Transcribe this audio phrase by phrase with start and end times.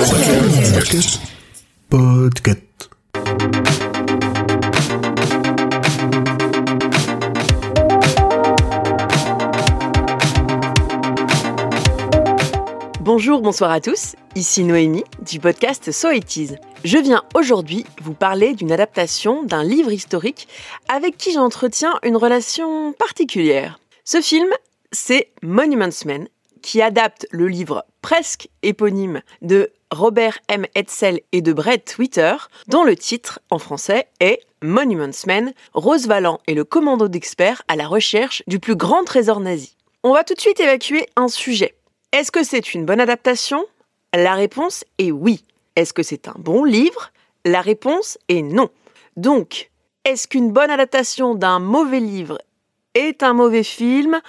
[0.00, 1.20] Podcast.
[13.00, 16.58] Bonjour, bonsoir à tous, ici Noémie du podcast So It.
[16.82, 20.48] Je viens aujourd'hui vous parler d'une adaptation d'un livre historique
[20.88, 23.78] avec qui j'entretiens une relation particulière.
[24.04, 24.48] Ce film,
[24.92, 26.26] c'est Monuments Men,
[26.62, 30.66] qui adapte le livre presque éponyme de Robert M.
[30.74, 32.34] Hetzel et de Brett Twitter,
[32.68, 37.76] dont le titre en français est Monuments Men, Rose Valland et le commando d'experts à
[37.76, 39.76] la recherche du plus grand trésor nazi.
[40.02, 41.74] On va tout de suite évacuer un sujet.
[42.12, 43.64] Est-ce que c'est une bonne adaptation?
[44.14, 45.44] La réponse est oui.
[45.76, 47.10] Est-ce que c'est un bon livre?
[47.44, 48.70] La réponse est non.
[49.16, 49.70] Donc,
[50.04, 52.38] est-ce qu'une bonne adaptation d'un mauvais livre
[52.94, 54.20] est un mauvais film?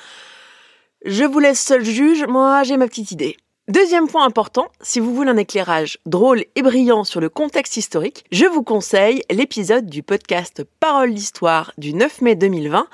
[1.06, 3.38] Je vous laisse seul juge, moi j'ai ma petite idée.
[3.68, 8.26] Deuxième point important, si vous voulez un éclairage drôle et brillant sur le contexte historique,
[8.32, 12.88] je vous conseille l'épisode du podcast Parole d'histoire du 9 mai 2020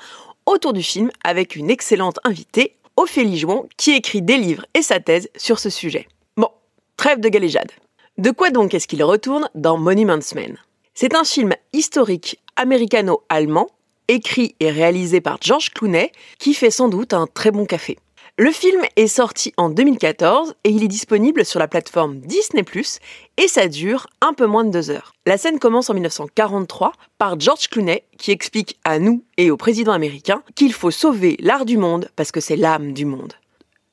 [0.44, 5.00] autour du film avec une excellente invitée, Ophélie Jouan, qui écrit des livres et sa
[5.00, 6.06] thèse sur ce sujet.
[6.36, 6.50] Bon,
[6.98, 7.72] trêve de galéjade.
[8.18, 10.58] De quoi donc est-ce qu'il retourne dans Monuments Men?
[10.92, 13.68] C'est un film historique américano-allemand,
[14.08, 17.96] écrit et réalisé par George Clooney, qui fait sans doute un très bon café.
[18.40, 22.62] Le film est sorti en 2014 et il est disponible sur la plateforme Disney⁇
[23.36, 25.12] et ça dure un peu moins de deux heures.
[25.26, 29.90] La scène commence en 1943 par George Clooney qui explique à nous et au président
[29.90, 33.32] américain qu'il faut sauver l'art du monde parce que c'est l'âme du monde.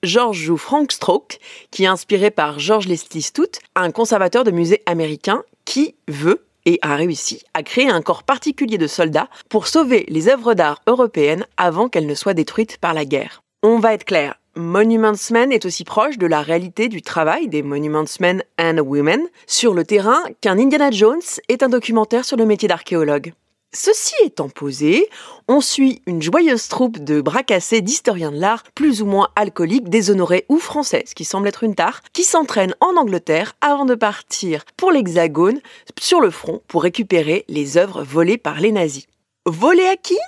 [0.04, 1.40] George joue Frank Stroke,
[1.72, 6.78] qui est inspiré par George Leslie Stout, un conservateur de musée américain qui veut et
[6.84, 11.48] a réussi à créer un corps particulier de soldats pour sauver les œuvres d'art européennes
[11.58, 13.42] avant qu'elles ne soient détruites par la guerre.
[13.68, 17.64] On va être clair, Monuments Men est aussi proche de la réalité du travail des
[17.64, 22.46] Monuments Men and Women sur le terrain qu'un Indiana Jones est un documentaire sur le
[22.46, 23.34] métier d'archéologue.
[23.74, 25.10] Ceci étant posé,
[25.48, 29.90] on suit une joyeuse troupe de bras cassés d'historiens de l'art, plus ou moins alcooliques,
[29.90, 33.96] déshonorés ou français, ce qui semble être une tare, qui s'entraînent en Angleterre avant de
[33.96, 35.60] partir pour l'Hexagone,
[36.00, 39.08] sur le front, pour récupérer les œuvres volées par les nazis.
[39.48, 40.20] Volées à qui?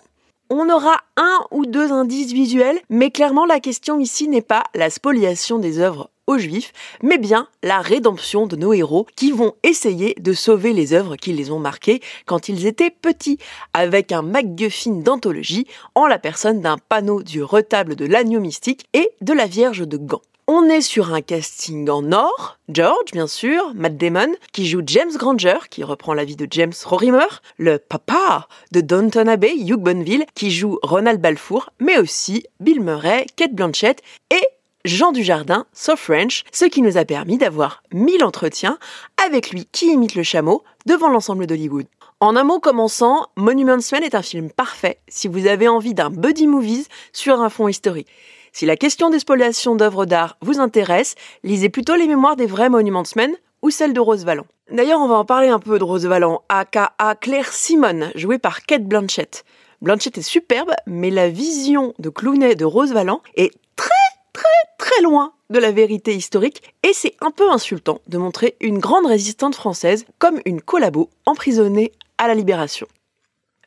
[0.50, 4.90] On aura un ou deux indices visuels, mais clairement la question ici n'est pas la
[4.90, 10.14] spoliation des œuvres aux juifs, mais bien la rédemption de nos héros qui vont essayer
[10.20, 13.40] de sauver les œuvres qui les ont marqués quand ils étaient petits,
[13.74, 19.10] avec un MacGuffin d'anthologie en la personne d'un panneau du retable de l'agneau mystique et
[19.22, 20.22] de la Vierge de Gand.
[20.50, 25.12] On est sur un casting en or, George bien sûr, Matt Damon qui joue James
[25.18, 27.28] Granger qui reprend la vie de James Rorimer,
[27.58, 33.26] le papa de Downton Abbey, Hugh Bonneville qui joue Ronald Balfour, mais aussi Bill Murray,
[33.36, 34.48] Kate Blanchett et
[34.86, 38.80] Jean Dujardin, So French, ce qui nous a permis d'avoir mille entretiens
[39.26, 41.88] avec lui qui imite le chameau devant l'ensemble d'Hollywood.
[42.22, 46.10] En un mot commençant, Monuments Men est un film parfait si vous avez envie d'un
[46.10, 48.08] buddy movies sur un fond historique.
[48.58, 51.14] Si la question des spoliations d'œuvres d'art vous intéresse,
[51.44, 54.48] lisez plutôt les mémoires des vrais Monumentsmen ou celles de Rose Valland.
[54.72, 56.92] D'ailleurs, on va en parler un peu de Rose Valland, aka
[57.22, 59.46] Claire Simon, jouée par Kate Blanchett.
[59.84, 63.92] Blanchett est superbe, mais la vision de Clooney de Rose Valland est très
[64.34, 64.44] très
[64.80, 69.06] très loin de la vérité historique et c'est un peu insultant de montrer une grande
[69.06, 72.88] résistante française comme une collabo emprisonnée à la libération.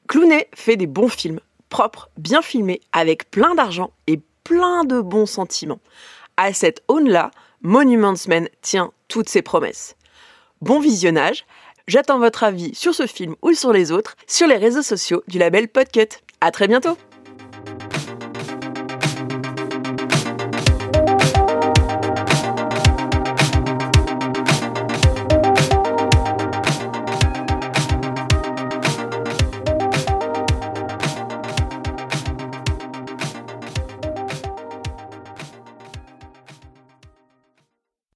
[0.08, 5.26] Clooney fait des bons films, propres, bien filmés, avec plein d'argent et plein de bons
[5.26, 5.80] sentiments.
[6.36, 7.30] À cette aune-là,
[7.62, 9.96] Monuments Men tient toutes ses promesses.
[10.62, 11.44] Bon visionnage,
[11.86, 15.38] j'attends votre avis sur ce film ou sur les autres sur les réseaux sociaux du
[15.38, 16.08] label Podcut.
[16.40, 16.96] À très bientôt